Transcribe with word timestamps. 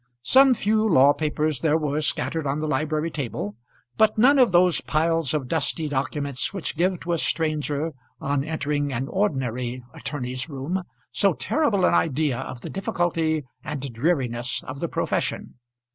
Some 0.23 0.55
few 0.55 0.89
law 0.89 1.13
papers 1.13 1.61
there 1.61 1.77
were 1.77 2.01
scattered 2.01 2.47
on 2.47 2.59
the 2.59 2.67
library 2.67 3.11
table, 3.11 3.55
but 3.97 4.17
none 4.17 4.39
of 4.39 4.51
those 4.51 4.81
piles 4.81 5.31
of 5.31 5.47
dusty 5.47 5.87
documents 5.87 6.55
which 6.55 6.75
give 6.75 6.99
to 7.01 7.13
a 7.13 7.19
stranger, 7.19 7.91
on 8.19 8.43
entering 8.43 8.91
an 8.91 9.07
ordinary 9.07 9.83
attorney's 9.93 10.49
room, 10.49 10.81
so 11.11 11.33
terrible 11.33 11.85
an 11.85 11.93
idea 11.93 12.39
of 12.39 12.61
the 12.61 12.69
difficulty 12.71 13.45
and 13.63 13.93
dreariness 13.93 14.63
of 14.63 14.79
the 14.79 14.87
profession. 14.87 15.53